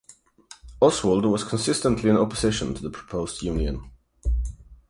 [0.81, 3.91] Oswald was consistently in opposition to the proposed union.